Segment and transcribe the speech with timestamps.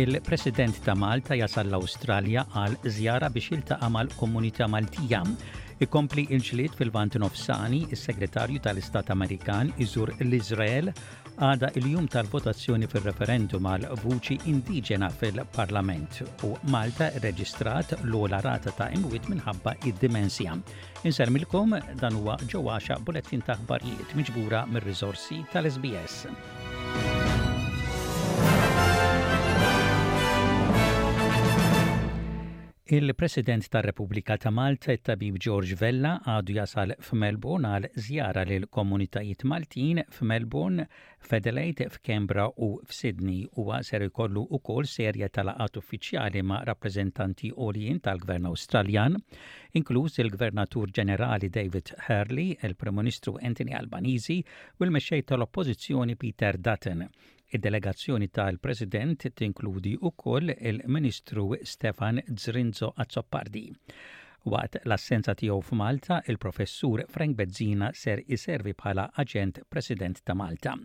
[0.00, 5.18] Il-President ta' Malta jasal l-Awstralja għal żjara biex jiltaqa' mal-Komunità Maltija.
[5.84, 10.88] Ikompli il-ġlied fil-Vant Nofsani, is-Segretarju tal-Istat Amerikan iżur l-Izrael
[11.36, 19.28] għada il-jum tal-votazzjoni fil-referendum għal vuċi indiġena fil-Parlament u Malta reġistrat l-ola rata ta' imwiet
[19.34, 20.56] minħabba id-dimensja.
[21.04, 26.24] Insermilkom dan huwa ġewwaxa bulettin ta' barijiet miġbura mir-riżorsi tal-SBS.
[32.92, 39.44] Il-President tar-Repubblika ta' Malta, il tabib George Vella, għadu jasal f'Melbourne għal żjara lil komunitajiet
[39.46, 40.88] Maltin f'Melbourne,
[41.22, 48.02] Federate f'Kembra u f'Sydney u ser ikollu kol serja tal għat uffiċjali ma' rappreżentanti olijin
[48.08, 49.20] tal-Gvern Awstraljan,
[49.78, 57.06] inkluż il-Gvernatur Ġenerali David Hurley, il-Prim Ministru Anthony Albanizi u l-mexxej tal-Oppożizzjoni Peter Dutton.
[57.50, 63.64] Id-delegazzjoni tal-President tinkludi koll il-Ministru Stefan Zrinzo Azzopardi.
[64.52, 70.76] Waqt l-assenza tiegħu f'Malta, il-professur Frank Bezzina ser iservi bħala aġent President ta' Malta.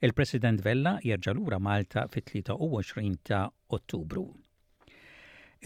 [0.00, 3.42] Il-President Vella jerġa' lura Malta fit-23 ta'
[3.76, 4.24] Ottubru.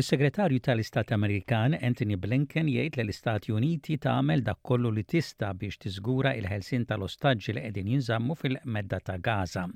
[0.03, 5.79] Is-Segretarju tal-Istat Amerikan Anthony Blinken jgħid li l-Istati Uniti tagħmel dak kollu li tista biex
[5.87, 9.69] tiżgura il-ħelsin tal-ostaġġi li qegħdin jinżammu fil-medda ta' Gaza.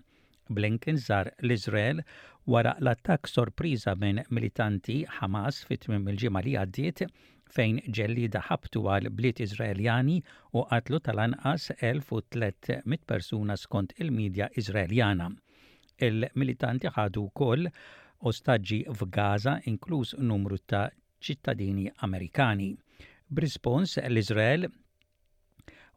[0.50, 2.02] Blinken żar l-Izrael
[2.46, 7.00] wara l-attak sorpriża minn militanti Hamas fit-tmim il-ġimgħa li għaddiet
[7.54, 10.18] fejn ġellida ħabtu għal bliet Izraeljani
[10.52, 15.30] u qatlu tal-anqas 1300 persuna skont il-medja Izraeljana.
[16.08, 17.70] Il-militanti ħadu wkoll
[18.30, 20.86] ostaġġi f'Gaza inkluż numru ta'
[21.24, 22.68] ċittadini Amerikani.
[23.32, 24.68] B'rispons l-Izrael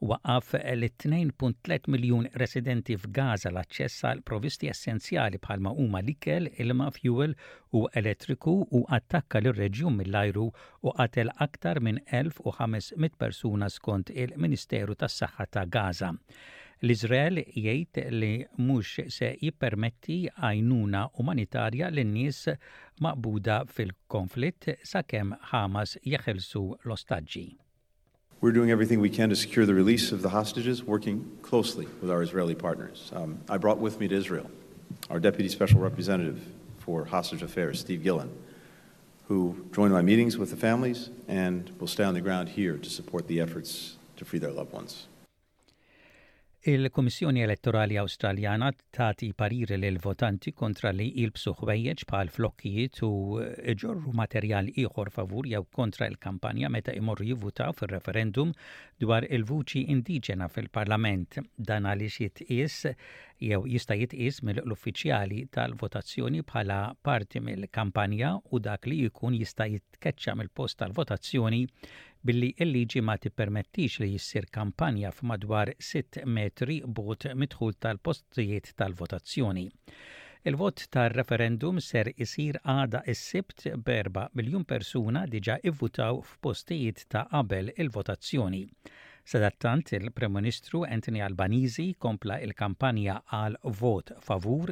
[0.06, 7.34] waqaf l-2.3 miljun residenti f'Gaza l-aċċess għal provisti essenzjali bħalma huma likel, ilma, fuel
[7.74, 10.46] u elettriku u attakka l-reġjun mill-ajru
[10.86, 16.12] u qatel aktar minn 1500 persuna skont il-Ministeru tas-Saħħa ta' Gaza.
[16.86, 18.32] L-Izrael jgħid li
[18.68, 22.44] mhux se jippermetti għajnuna umanitarja lin nies
[23.02, 27.48] maqbuda fil-konflitt sakemm Hamas jeħelsu l-ostaġġi.
[28.40, 32.12] We're doing everything we can to secure the release of the hostages, working closely with
[32.12, 33.12] our Israeli partners.
[33.16, 34.52] Um, I brought with me to Israel
[35.10, 36.44] our Deputy Special Representative
[36.78, 38.30] for Hostage Affairs, Steve Gillen,
[39.28, 42.90] who joined my meetings with the families and will stay on the ground here to
[42.92, 45.08] support the efforts to free their loved ones.
[46.68, 53.12] Il-Kummissjoni Elettorali Awstraljana tagħti parir l votanti kontra li jilbsu ħwejjeġ bħal flokkijiet u
[53.84, 58.52] ġorru materjal ieħor favur jew kontra l-kampanja meta imorru jivvutaw fir-referendum
[59.06, 61.40] dwar il-vuċi indiġena fil-Parlament.
[61.56, 62.82] Dan għaliex jitqies
[63.48, 70.82] jew jista' jitqies mill-uffiċjali tal-votazzjoni bħala parti mill-kampanja u dak li jkun jista' jitkeċċa mill-post
[70.84, 71.64] tal-votazzjoni
[72.28, 79.64] billi il-liġi ma tippermettix li jissir kampanja f'madwar 6 metri bot mitħul tal-postijiet tal-votazzjoni.
[80.52, 88.64] Il-vot tar-referendum ser isir għada s-sibt berba miljon persuna diġa ivvutaw f'postijiet ta' qabel il-votazzjoni.
[89.28, 94.70] Sadattant il-Prem-Ministru Anthony Albanizi kompla il-kampanja għal vot favur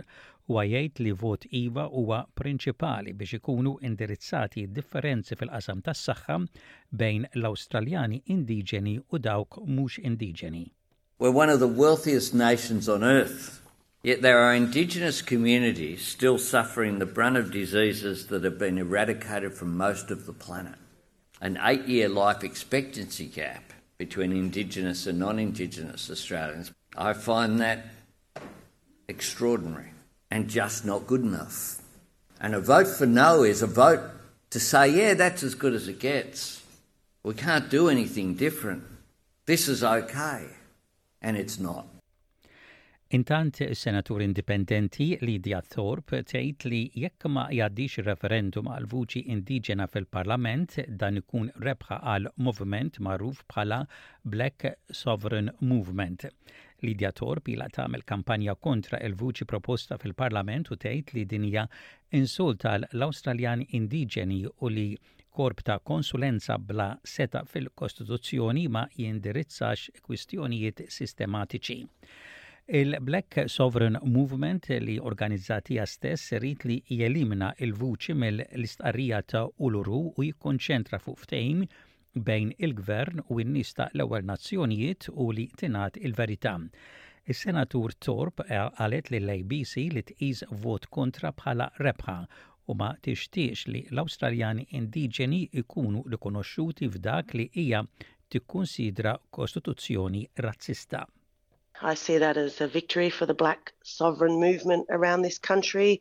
[0.48, 6.38] u għajajt li vot IVA huwa prinċipali biex ikunu indirizzati differenzi fil-qasam tas saħħa
[7.04, 10.64] bejn l-Australjani indiġeni u dawk mhux indiġeni.
[11.20, 13.60] We're one of the wealthiest nations on earth.
[14.08, 19.52] Yet there are Indigenous communities still suffering the brunt of diseases that have been eradicated
[19.54, 20.80] from most of the planet.
[21.42, 27.86] An eight year life expectancy gap between Indigenous and non Indigenous Australians, I find that
[29.08, 29.92] extraordinary
[30.32, 31.82] and just not good enough.
[32.42, 34.02] And a vote for no is a vote
[34.50, 36.64] to say, yeah, that's as good as it gets.
[37.24, 38.84] We can't do anything different.
[39.46, 40.44] This is okay.
[41.22, 41.88] And it's not.
[43.16, 50.76] Intant senatur indipendenti Lidia Thorpe tgħid li jekk ma jgħaddix referendum għal vuċi indiġena fil-Parlament
[51.03, 53.78] dan ikun rebħa għal movement magħruf bħala
[54.35, 54.67] Black
[55.02, 56.28] Sovereign Movement.
[56.84, 61.64] Lidja Torp ila tagħmel kampanja kontra il-vuċi proposta fil-Parlament u tgħid li dinja
[62.22, 64.90] insulta l-Awstraljan indiġeni u li
[65.35, 71.84] korp ta' konsulenza bla seta fil-Kostituzzjoni ma jindirizzax kwistjonijiet sistematiċi.
[72.67, 80.97] Il-Black Sovereign Movement li organizzati stess rrit li jelimna il-vuċi mill-istqarrija ta' Uluru u jikkonċentra
[81.03, 81.59] fuq ftejm
[82.29, 86.56] bejn il-gvern u n-nis ta' l-ewwel nazzjonijiet u li tingħat il-verità.
[87.35, 92.17] Is-senatur Torp għalet e, li l-ABC li tqis vot kontra bħala rebħa
[92.72, 97.84] u ma tixtiex li l-Awstraljani indiġeni ikunu rikonoxxuti f'dak li hija
[98.34, 101.06] tikkunsidra kostituzzjoni razzista.
[101.82, 106.00] I see that as a victory for the black sovereign movement around this country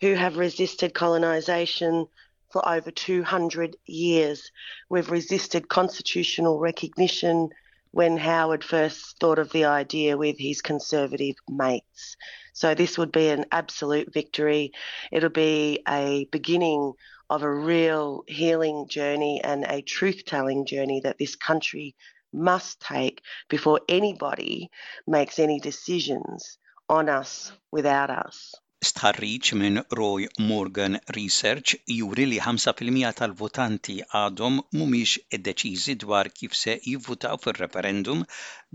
[0.00, 2.06] who have resisted colonisation
[2.50, 4.50] for over 200 years.
[4.88, 7.50] We've resisted constitutional recognition
[7.92, 12.16] when Howard first thought of the idea with his conservative mates.
[12.54, 14.72] So this would be an absolute victory.
[15.12, 16.94] It'll be a beginning
[17.28, 21.94] of a real healing journey and a truth telling journey that this country
[22.32, 24.70] must take before anybody
[25.06, 28.36] makes any decisions on us without us.
[28.80, 36.78] Stħarriċ minn Roy Morgan Research juri li 5% tal-votanti għadhom mumiex id-deċiżi dwar kif se
[36.88, 38.24] jivvutaw fil-referendum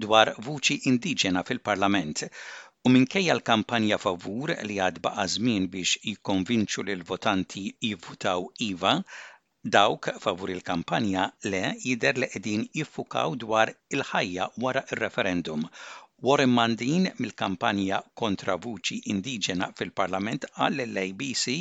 [0.05, 2.27] dwar vuċi indiġena fil-parlament.
[2.85, 5.97] U minkejja l-kampanja favur li għad baqa' żmien biex
[6.85, 8.99] li l votanti jivvutaw IVA,
[9.67, 15.63] Dawk favur il-kampanja le jider li edin jiffukaw dwar il-ħajja wara il referendum
[16.21, 21.57] Warren Mandin mill-kampanja kontra vuċi indiġena fil-Parlament għall l-ABC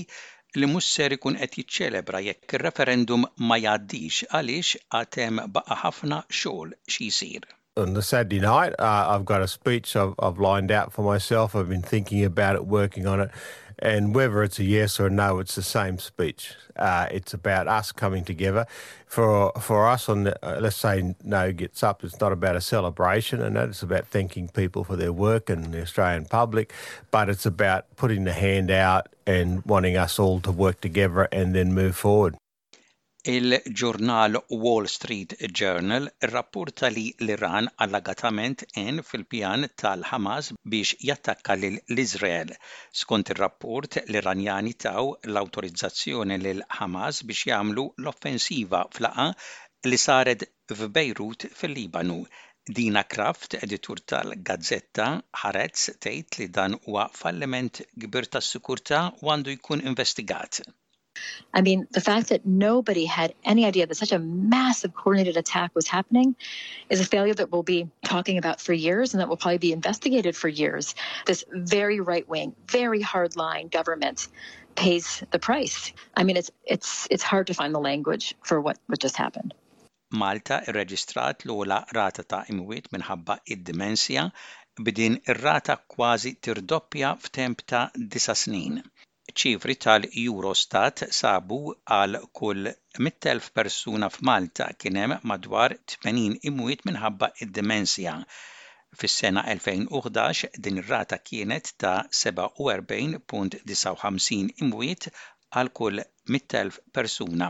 [0.61, 6.21] li mhux ser ikun qed jiċċelebra jekk il referendum ma jgħaddix għaliex għatem baqa' ħafna
[6.29, 7.39] xogħol xi
[7.77, 11.57] On the Saturday night, uh, I've got a speech I've, I've lined out for myself.
[11.57, 13.31] I've been thinking about it, working on it.
[13.85, 16.55] And whether it's a yes or a no, it's the same speech.
[16.75, 18.65] Uh, it's about us coming together.
[19.07, 22.63] For for us, on the, uh, let's say no gets up, it's not about a
[22.63, 26.73] celebration, and that it's about thanking people for their work and the Australian public,
[27.11, 31.55] but it's about putting the hand out and wanting us all to work together and
[31.55, 32.37] then move forward.
[33.33, 42.53] Il-ġurnal Wall Street Journal rapporta li l-Iran allagatament en fil-pjan tal-Hamas biex jattakka l-Izrael.
[43.03, 49.27] Skont ir-rapport, l-Iranjani taw l-autorizzazzjoni l-Hamas biex jagħmlu l-offensiva flaqa
[49.89, 50.45] li saret
[50.77, 52.21] f'Bejrut fil-Libanu.
[52.81, 55.09] Dina Kraft, editur tal-Gazzetta,
[55.45, 60.61] ħaretz tgħid li dan huwa falliment gbir tas-sikurtà għandu jkun investigat.
[61.53, 65.71] I mean, the fact that nobody had any idea that such a massive coordinated attack
[65.75, 66.35] was happening
[66.91, 69.73] is a failure that we'll be talking about for years and that will probably be
[69.73, 70.95] investigated for years.
[71.27, 74.27] This very right wing, very hard line government
[74.75, 75.93] pays the price.
[76.17, 79.55] I mean, it's, it's, it's hard to find the language for what, what just happened.
[80.11, 81.47] Malta irreġistrat
[81.99, 84.25] rata ta' imwiet minħabba id-dimensja
[84.89, 88.83] bidin ir-rata kważi tirdoppja f'temp ta' disa snin.
[89.41, 91.57] ċifri tal-Eurostat sabu
[91.95, 92.65] għal kull
[92.99, 98.13] 100.000 persuna f'Malta kien hemm madwar 80 imwiet minħabba id-demensja.
[99.01, 105.09] Fis-sena 2011 din ir-rata kienet ta' 47.59 imwiet
[105.59, 105.99] għal kull
[106.31, 107.49] 100.000 persuna.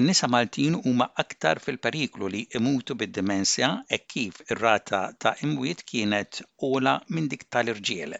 [0.00, 6.42] In-nisa Maltin huma aktar fil-periklu li imutu bid-demensja e kif ir-rata ta' imwiet kienet
[6.72, 8.12] ola minn dik tal-irġiel.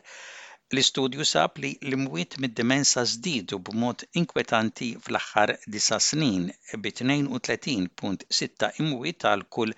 [0.74, 6.48] L-istudju sab li l-imwiet mid-dimensa zdidu b'mod inkwetanti fl-aħħar disa' snin
[6.86, 9.76] bi 32.6 imwiet għal kull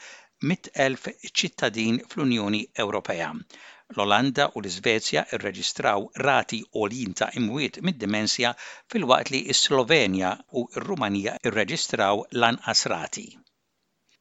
[0.54, 9.42] 100,000 ċittadin fl-Unjoni Ewropea l-Olanda u l-Svezja irreġistraw rati olin ta' imwiet mid-dimensja fil-waqt li
[9.60, 12.64] s-Slovenja u r-Rumanija irreġistraw lan
[12.96, 13.28] rati.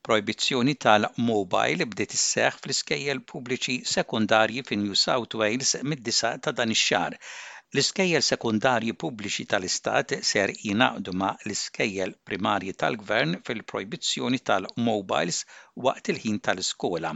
[0.06, 6.84] Proibizzjoni tal-mobile bdiet isseħħ fl-iskejjel pubbliċi sekundarji fin New South Wales mid-disa ta' dan ix
[6.92, 15.42] xar l-iskejjel sekundarji pubbliċi tal-Istat ser jinaqdu ma l-iskejjel primarji tal-Gvern fil proibizzjoni tal-mobiles
[15.88, 17.16] waqt il-ħin tal-iskola.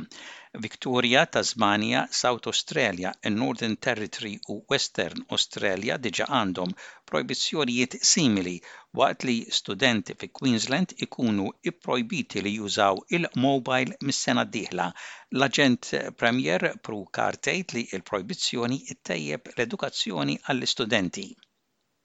[0.58, 6.72] Victoria, Tasmania, South Australia, Northern Territory u Western Australia diġa għandhom
[7.12, 8.56] projbizzjonijiet simili
[8.98, 14.88] waqt li studenti fi Queensland ikunu ipprojbiti li jużaw il-mobile mis-sena diħla.
[14.90, 15.92] dieħla L-aġent
[16.24, 21.28] Premier Pru Kartejt li il-projbizzjoni ittejjeb l-edukazzjoni għall-istudenti.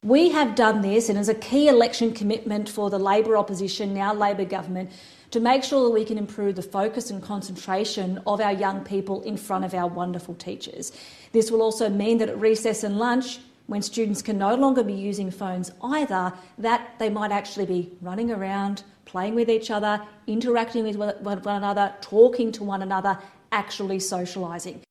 [0.05, 4.13] We have done this and as a key election commitment for the Labour opposition, now
[4.13, 4.91] Labour government,
[5.35, 9.21] to make sure that we can improve the focus and concentration of our young people
[9.23, 10.93] in front of our wonderful teachers.
[11.33, 14.93] This will also mean that at recess and lunch, when students can no longer be
[14.93, 20.85] using phones either, that they might actually be running around, playing with each other, interacting
[20.85, 23.19] with one another, talking to one another,
[23.51, 24.84] actually socialising.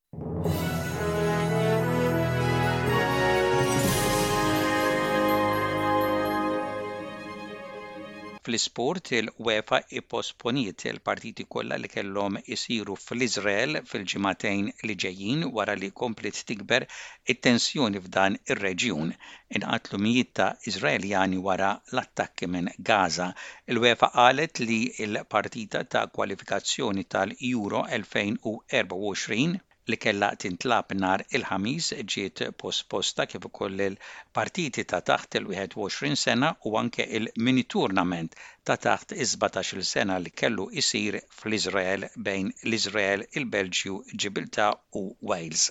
[8.44, 16.42] fl-isport il-UEFA ipposponiet il-partiti kollha li kellhom isiru fl-Iżrael fil-ġimatejn li ġejjin wara li komplet
[16.50, 16.86] tikber
[17.34, 19.14] it-tensjoni f'dan ir-reġjun.
[19.56, 23.30] Inqatlu mijiet ta' Iżraeljani wara l-attakki minn Gaza.
[23.72, 24.80] Il-UEFA qalet li
[25.12, 29.52] l-partita ta' kwalifikazzjoni tal-Euro 2024
[29.92, 36.72] li kellha tintlab nhar il-ħamis ġiet posposta kif ukoll il-partiti ta' taħt il-21 sena u
[36.80, 44.70] anke il-miniturnament ta' taħt is-17 sena li kellu isir fl-Iżrael bejn l-Iżrael, il-Belġju, Ġibilta
[45.02, 45.66] u Wales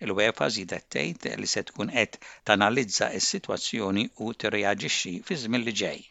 [0.00, 2.16] il-UEFA zidet tgħid li se tkun qed
[2.48, 6.06] tanalizza s-sitwazzjoni u tirreaġixxi fi żmien li ġej.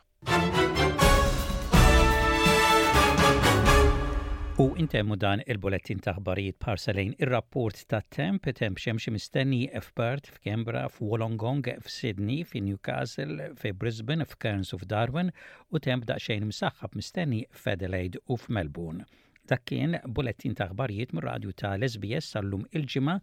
[4.79, 12.39] intemmu dan il-bulettin taħbarijiet parsalejn ir-rapport ta' temp temp xemxie mistenni f'Perth, f'Kembra, f'Wolongong, f'Sydney,
[12.47, 15.29] f'Newcastle, f'Brisbane, f'Kerns u f'Darwin
[15.73, 19.03] u temp daqxejn msaxħab mistenni f'Adelaide u f'Melbourne.
[19.51, 23.15] Dak kien bulettin taħbarijiet mir radju ta' l-SBS sal-lum il-ġimgħa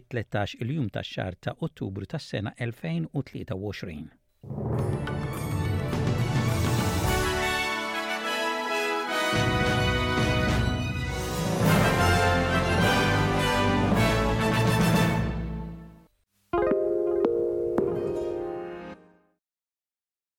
[0.00, 0.32] it-13
[0.64, 4.14] il-jum tax-xahar ta' Ottubru tas-sena 2023.